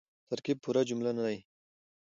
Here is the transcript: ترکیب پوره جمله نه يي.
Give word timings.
ترکیب 0.29 0.57
پوره 0.63 0.81
جمله 0.89 1.11
نه 1.17 1.25
يي. 1.33 1.39